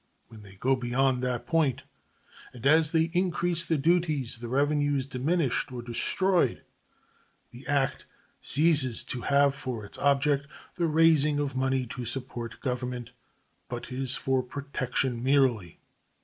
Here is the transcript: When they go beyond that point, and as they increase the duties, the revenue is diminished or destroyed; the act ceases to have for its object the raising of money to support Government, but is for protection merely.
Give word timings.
When 0.29 0.41
they 0.41 0.55
go 0.55 0.75
beyond 0.75 1.21
that 1.21 1.45
point, 1.45 1.83
and 2.53 2.65
as 2.65 2.89
they 2.91 3.11
increase 3.13 3.67
the 3.67 3.77
duties, 3.77 4.39
the 4.39 4.47
revenue 4.47 4.95
is 4.95 5.05
diminished 5.05 5.71
or 5.71 5.83
destroyed; 5.83 6.63
the 7.51 7.67
act 7.67 8.07
ceases 8.41 9.03
to 9.03 9.21
have 9.21 9.53
for 9.53 9.85
its 9.85 9.99
object 9.99 10.47
the 10.73 10.87
raising 10.87 11.37
of 11.37 11.55
money 11.55 11.85
to 11.85 12.05
support 12.05 12.61
Government, 12.61 13.11
but 13.69 13.91
is 13.91 14.15
for 14.15 14.41
protection 14.41 15.21
merely. 15.21 15.79